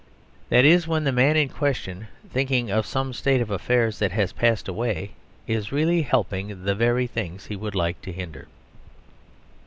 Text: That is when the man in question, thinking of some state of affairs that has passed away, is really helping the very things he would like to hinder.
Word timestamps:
That 0.49 0.65
is 0.65 0.87
when 0.87 1.03
the 1.03 1.11
man 1.11 1.37
in 1.37 1.47
question, 1.47 2.07
thinking 2.27 2.71
of 2.71 2.87
some 2.87 3.13
state 3.13 3.39
of 3.39 3.51
affairs 3.51 3.99
that 3.99 4.11
has 4.13 4.33
passed 4.33 4.67
away, 4.67 5.11
is 5.45 5.71
really 5.71 6.01
helping 6.01 6.63
the 6.63 6.73
very 6.73 7.05
things 7.05 7.45
he 7.45 7.55
would 7.55 7.75
like 7.75 8.01
to 8.01 8.11
hinder. 8.11 8.47